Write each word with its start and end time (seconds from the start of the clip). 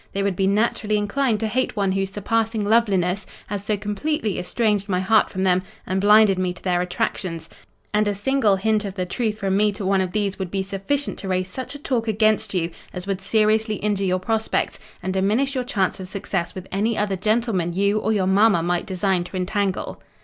They 0.13 0.23
would 0.23 0.35
be 0.35 0.47
naturally 0.47 0.97
inclined 0.97 1.39
to 1.41 1.47
hate 1.47 1.75
one 1.75 1.91
whose 1.91 2.09
surpassing 2.11 2.65
loveliness 2.65 3.27
has 3.45 3.63
so 3.63 3.77
completely 3.77 4.39
estranged 4.39 4.89
my 4.89 4.99
heart 4.99 5.29
from 5.29 5.43
them 5.43 5.61
and 5.85 6.01
blinded 6.01 6.39
me 6.39 6.53
to 6.53 6.63
their 6.63 6.81
attractions; 6.81 7.47
and 7.93 8.07
a 8.07 8.15
single 8.15 8.55
hint 8.55 8.83
of 8.83 8.95
the 8.95 9.05
truth 9.05 9.37
from 9.37 9.55
me 9.55 9.71
to 9.73 9.85
one 9.85 10.01
of 10.01 10.11
these 10.11 10.39
would 10.39 10.49
be 10.49 10.63
sufficient 10.63 11.19
to 11.19 11.27
raise 11.27 11.49
such 11.49 11.75
a 11.75 11.77
talk 11.77 12.07
against 12.07 12.55
you 12.55 12.71
as 12.91 13.05
would 13.05 13.21
seriously 13.21 13.75
injure 13.75 14.03
your 14.03 14.17
prospects, 14.19 14.79
and 15.03 15.13
diminish 15.13 15.53
your 15.53 15.63
chance 15.63 15.99
of 15.99 16.07
success 16.07 16.55
with 16.55 16.65
any 16.71 16.97
other 16.97 17.15
gentleman 17.15 17.71
you 17.71 17.99
or 17.99 18.11
your 18.11 18.25
mamma 18.25 18.63
might 18.63 18.87
design 18.87 19.23
to 19.23 19.37
entangle. 19.37 20.01